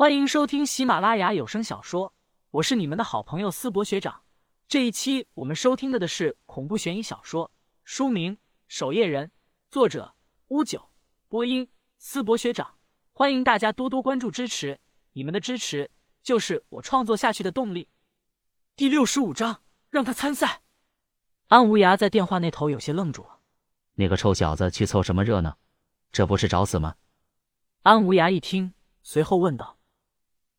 [0.00, 2.14] 欢迎收听喜马拉雅有声小说，
[2.52, 4.22] 我是你们的好朋友思博学长。
[4.66, 7.50] 这一期我们收听的的是恐怖悬疑小说，
[7.84, 8.34] 书名
[8.66, 9.26] 《守夜人》，
[9.70, 10.14] 作者
[10.48, 10.88] 乌九，
[11.28, 11.68] 播音
[11.98, 12.78] 思博学长。
[13.12, 14.80] 欢迎大家多多关注支持，
[15.12, 15.90] 你们的支持
[16.22, 17.86] 就是我创作下去的动力。
[18.76, 19.60] 第六十五章，
[19.90, 20.62] 让他参赛。
[21.48, 23.40] 安无涯在电话那头有些愣住了，
[23.96, 25.58] 那个臭小子去凑什么热闹？
[26.10, 26.96] 这不是找死吗？
[27.82, 28.72] 安无涯一听，
[29.02, 29.76] 随后问道。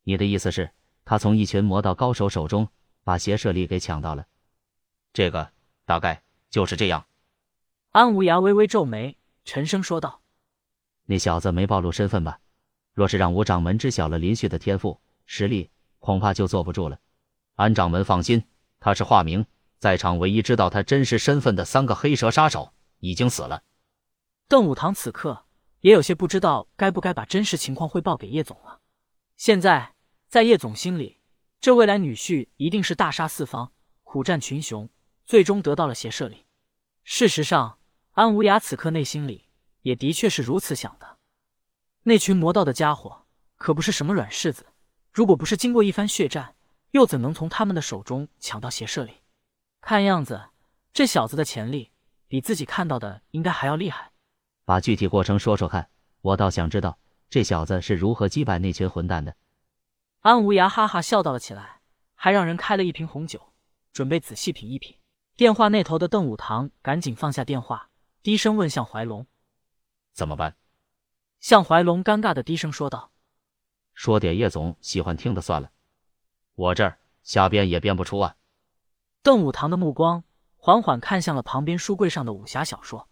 [0.04, 0.70] 你的意思是，
[1.04, 2.68] 他从一群魔道高手手中
[3.04, 4.26] 把邪舍利给抢到了？
[5.12, 5.52] 这个
[5.84, 7.06] 大概就是这样。
[7.90, 10.22] 安无涯微微皱眉，沉声说道
[11.06, 12.40] ：“那小子没暴露身份吧？
[12.94, 16.98] 若是让吴掌门知晓了林旭的天赋实力，恐怕就坐不住了。
[17.54, 18.44] 安掌门放心，
[18.80, 19.44] 他是化名，
[19.78, 23.62] 在场唯一知道他真实身份的三个黑蛇杀手已经死了。”
[24.48, 25.44] 邓武堂此刻
[25.80, 28.80] 也有些不知道该不该把真实情况汇报给叶总了。
[29.36, 29.91] 现在，
[30.32, 31.18] 在叶总心里，
[31.60, 33.70] 这未来女婿一定是大杀四方、
[34.02, 34.88] 苦战群雄，
[35.26, 36.46] 最终得到了邪舍里。
[37.04, 37.78] 事实上，
[38.12, 39.50] 安无涯此刻内心里
[39.82, 41.18] 也的确是如此想的。
[42.04, 43.26] 那群魔道的家伙
[43.56, 44.64] 可不是什么软柿子，
[45.12, 46.56] 如果不是经过一番血战，
[46.92, 49.16] 又怎能从他们的手中抢到邪舍里？
[49.82, 50.48] 看样子，
[50.94, 51.90] 这小子的潜力
[52.26, 54.12] 比自己看到的应该还要厉害。
[54.64, 55.90] 把具体过程说说看，
[56.22, 56.98] 我倒想知道。
[57.28, 59.36] 这小子是如何击败那群混蛋的？
[60.22, 61.80] 安无涯哈哈笑道了起来，
[62.14, 63.52] 还让人开了一瓶红酒，
[63.92, 64.96] 准备仔细品一品。
[65.34, 67.90] 电话那头的邓武堂赶紧放下电话，
[68.22, 69.26] 低声问向怀龙
[70.14, 70.54] ：“怎么办？”
[71.40, 73.10] 向怀龙尴尬的低声说道
[73.94, 75.72] ：“说点叶总喜欢听的算了，
[76.54, 78.36] 我这儿瞎编也编不出啊。”
[79.24, 80.22] 邓武堂的目光
[80.54, 83.08] 缓缓看向了旁边书柜上的武侠小说，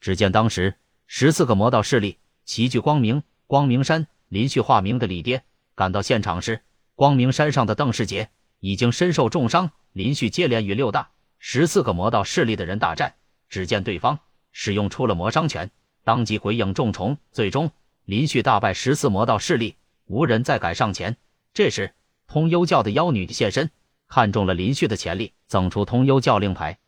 [0.00, 3.22] 只见当时十四个魔道势力齐聚光明。
[3.46, 5.42] 光明山林旭化名的李爹
[5.78, 6.60] 赶到现场时，
[6.96, 9.70] 光明山上的邓世杰已经身受重伤。
[9.92, 13.14] 林旭接连与六大、十四个魔道势力的人大战，
[13.48, 14.18] 只见对方
[14.50, 15.70] 使用出了魔伤拳，
[16.02, 17.16] 当即鬼影重重。
[17.30, 17.70] 最终，
[18.06, 21.16] 林旭大败十四魔道势力，无人再敢上前。
[21.54, 21.94] 这时，
[22.26, 23.70] 通幽教的妖女现身，
[24.08, 26.80] 看中了林旭的潜力，赠出通幽教令牌。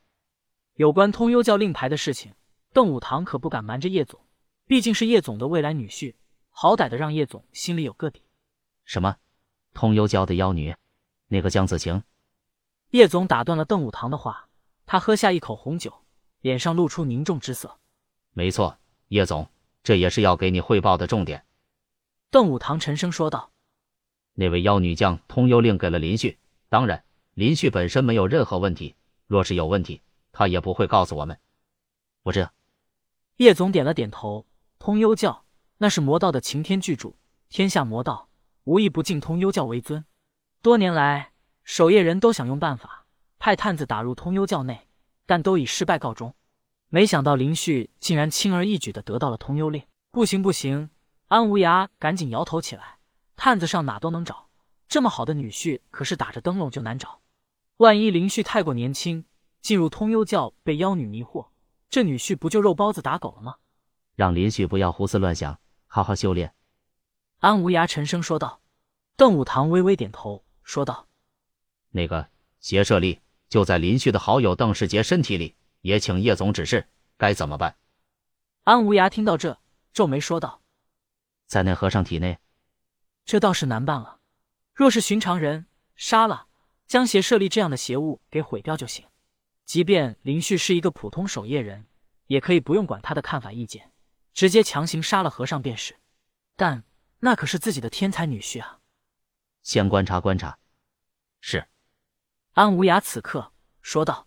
[0.74, 2.32] 有关通幽教令牌的事情，
[2.72, 4.18] 邓武堂可不敢瞒着叶总，
[4.66, 6.16] 毕竟是叶总的未来女婿。
[6.50, 8.24] 好歹的让叶总心里有个底。
[8.90, 9.18] 什么？
[9.72, 10.74] 通幽教的妖女？
[11.28, 12.02] 那个江子晴？
[12.88, 14.48] 叶总打断了邓武堂的话，
[14.84, 16.02] 他喝下一口红酒，
[16.40, 17.78] 脸上露出凝重之色。
[18.32, 19.48] 没错，叶总，
[19.84, 21.46] 这也是要给你汇报的重点。
[22.32, 23.52] 邓武堂沉声说道
[24.34, 28.96] ：“那位妖女将通幽令给了林旭，当然，林旭本身没有任何问题。
[29.28, 30.02] 若是有问题，
[30.32, 31.38] 他也不会告诉我们。”
[32.24, 32.50] 我这。
[33.36, 34.44] 叶总点了点头。
[34.80, 35.44] 通幽教。
[35.78, 37.16] 那是魔道的擎天巨主，
[37.48, 38.28] 天下魔道
[38.64, 40.04] 无一不敬通幽教为尊。
[40.62, 41.32] 多年来，
[41.64, 43.06] 守夜人都想用办法
[43.38, 44.86] 派探子打入通幽教内，
[45.26, 46.34] 但都以失败告终。
[46.88, 49.82] 没想到林旭竟然轻而易举的得到了通幽令。
[50.10, 50.90] 不行不行！
[51.28, 52.98] 安无涯赶紧摇头起来。
[53.36, 54.48] 探子上哪都能找，
[54.88, 57.20] 这么好的女婿可是打着灯笼就难找。
[57.76, 59.24] 万一林旭太过年轻，
[59.62, 61.46] 进入通幽教被妖女迷惑，
[61.88, 63.54] 这女婿不就肉包子打狗了吗？
[64.16, 65.58] 让林旭不要胡思乱想。
[65.86, 66.52] 好好修炼，
[67.40, 68.60] 安无涯沉声说道。
[69.16, 71.06] 邓武堂微微点头说道
[71.90, 72.28] ：“那个
[72.60, 76.86] 邪舍力就在林旭的好友邓世杰身体里，也请叶总指示
[77.18, 77.76] 该怎么办。”
[78.64, 79.58] 安无涯听到这，
[79.92, 80.62] 皱眉说道
[81.46, 82.38] ：“在那和尚体内，
[83.24, 84.20] 这倒是难办了。
[84.74, 86.46] 若是寻常人，杀了，
[86.86, 89.06] 将邪舍利这样的邪物给毁掉就行。
[89.64, 91.86] 即便林旭是一个普通守夜人，
[92.26, 93.92] 也可以不用管他的看法意见。”
[94.32, 95.96] 直接强行杀了和尚便是，
[96.54, 96.84] 但
[97.20, 98.80] 那可是自己的天才女婿啊！
[99.62, 100.58] 先观察观察。
[101.40, 101.66] 是。
[102.52, 104.26] 安无涯此刻说道。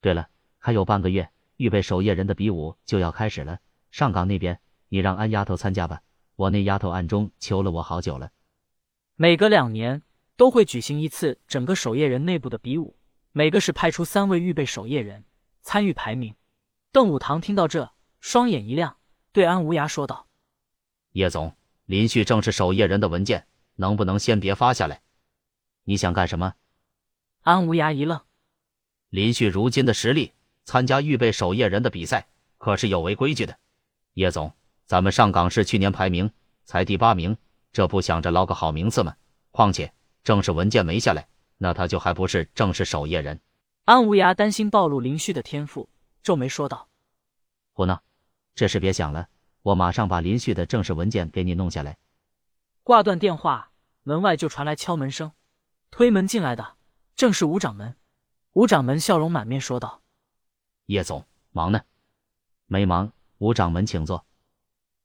[0.00, 3.60] 对了，还有半个月，预备守夜人的比武就要开始了。
[3.90, 6.02] 上岗那边，你让安丫头参加吧。
[6.36, 8.30] 我那丫头暗中求了我好久了。
[9.16, 10.02] 每隔两年
[10.36, 12.96] 都会举行一次整个守夜人内部的比武，
[13.32, 15.24] 每个是派出三位预备守夜人
[15.62, 16.34] 参与排名。
[16.90, 18.96] 邓武堂听到这，双眼一亮。
[19.32, 20.26] 对安无涯说道
[21.12, 21.54] ：“叶总，
[21.88, 23.46] 林旭正是守夜人的文件，
[23.76, 25.00] 能不能先别发下来？
[25.84, 26.52] 你想干什么？”
[27.40, 28.20] 安无涯一愣
[29.08, 30.34] ：“林旭如今的实力，
[30.66, 33.58] 参加预备守夜人的比赛可是有违规矩的。
[34.12, 34.52] 叶总，
[34.84, 36.30] 咱们上港市去年排名
[36.66, 37.34] 才第八名，
[37.72, 39.16] 这不想着捞个好名次吗？
[39.50, 39.90] 况且
[40.22, 41.26] 正式文件没下来，
[41.56, 43.40] 那他就还不是正式守夜人？”
[43.86, 45.88] 安无涯担心暴露林旭的天赋，
[46.22, 46.90] 皱眉说道
[47.72, 48.02] ：“胡闹。”
[48.54, 49.30] 这事别想了，
[49.62, 51.98] 我马上把林旭的正式文件给你弄下来。
[52.82, 53.72] 挂断电话，
[54.02, 55.32] 门外就传来敲门声。
[55.90, 56.76] 推门进来的
[57.16, 57.96] 正是吴掌门。
[58.52, 60.02] 吴掌门笑容满面说道
[60.86, 61.82] ：“叶总，忙呢？
[62.66, 63.12] 没忙。
[63.38, 64.26] 吴掌门，请坐。”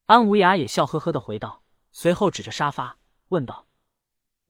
[0.08, 1.62] 安无涯也笑呵呵的回道，
[1.92, 2.98] 随后指着沙发
[3.30, 3.66] 问道：“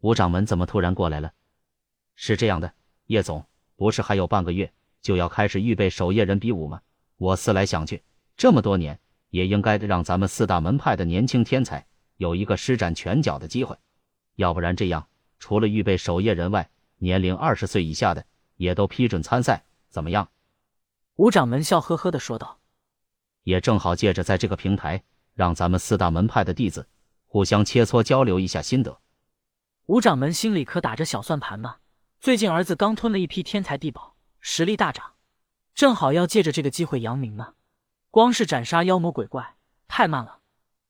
[0.01, 1.33] 吴掌门怎么突然过来了？”
[2.15, 2.73] 是这样的，
[3.07, 3.45] 叶总，
[3.75, 4.71] 不是还有半个月
[5.01, 6.81] 就要开始预备守夜人比武吗？
[7.17, 8.03] 我思来想去，
[8.35, 8.99] 这么多年，
[9.33, 11.83] 也应该让咱们四大门派的年轻天才
[12.17, 13.75] 有一个施展拳脚的机会。
[14.35, 15.07] 要不然这样，
[15.39, 16.69] 除了预备守夜人外，
[16.99, 18.23] 年龄二十岁以下的
[18.57, 20.29] 也都批准参赛，怎么样？
[21.15, 22.59] 吴掌门笑呵呵的说道
[23.41, 25.03] ：“也正好借着在这个平台，
[25.33, 26.87] 让咱们四大门派的弟子
[27.25, 28.99] 互相切磋交流一下心得。”
[29.87, 31.77] 吴掌门心里可打着小算盘呢。
[32.19, 35.13] 最近儿子刚吞了一批天才地宝，实力大涨，
[35.73, 37.55] 正好要借着这个机会扬名呢。
[38.13, 39.55] 光是斩杀妖魔鬼怪
[39.87, 40.41] 太慢了，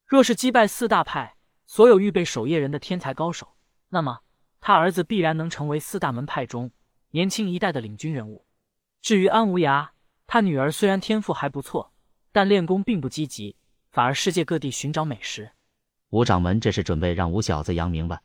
[0.06, 3.56] 若是击败四大派所有预备守夜人的天才高手，
[3.88, 4.20] 那么
[4.60, 6.70] 他儿子必然能成为四大门派中
[7.12, 8.46] 年轻一代的领军人物。
[9.02, 9.92] 至于安无涯，
[10.28, 11.94] 他女儿虽然天赋还不错，
[12.34, 13.56] 但练功并不积极，
[13.90, 15.50] 反而世界各地寻找美食。
[16.10, 18.22] 吴掌门这是准备让吴小子扬名吧？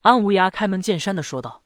[0.00, 1.64] 安无涯开门见山的说道。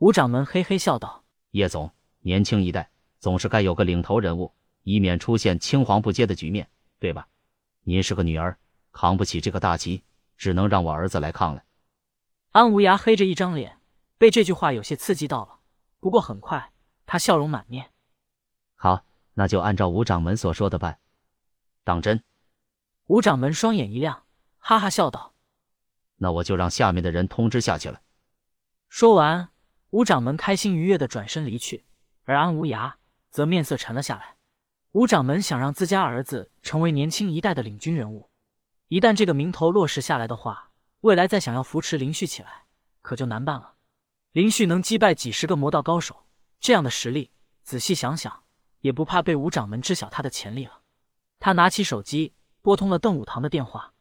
[0.00, 1.90] 吴掌门嘿嘿笑道：“叶总，
[2.20, 4.52] 年轻一代总是该有个领头人物，
[4.86, 7.26] 以免出现青黄不接的局面，对吧？
[7.82, 8.56] 您是个女儿，
[8.92, 10.04] 扛不起这个大旗，
[10.36, 11.64] 只能让我儿子来抗了。”
[12.52, 13.80] 安无涯黑着一张脸，
[14.16, 15.58] 被这句话有些刺激到了。
[15.98, 16.72] 不过很快，
[17.04, 17.90] 他笑容满面
[18.76, 19.04] ：“好，
[19.34, 21.00] 那就按照吴掌门所说的办。”
[21.82, 22.22] 当真？
[23.08, 24.22] 吴掌门双眼一亮，
[24.58, 25.34] 哈哈笑道
[26.18, 28.02] ：“那我就让下面的人通知下去了。”
[28.88, 29.48] 说完。
[29.90, 31.86] 吴掌门开心愉悦的转身离去，
[32.24, 32.94] 而安无涯
[33.30, 34.35] 则面色沉了下来。
[34.96, 38.30] 吴掌门想让自家儿子成为年轻一代的领军人物，
[38.88, 40.70] 一旦这个名头落实下来的话，
[41.02, 42.64] 未来再想要扶持林旭起来，
[43.02, 43.74] 可就难办了。
[44.32, 46.24] 林旭能击败几十个魔道高手，
[46.60, 47.30] 这样的实力，
[47.62, 48.44] 仔细想想，
[48.80, 50.80] 也不怕被吴掌门知晓他的潜力了。
[51.38, 52.32] 他拿起手机，
[52.62, 53.92] 拨通了邓武堂的电话，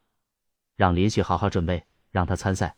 [0.78, 2.78] 让林旭好好准备，让他参赛。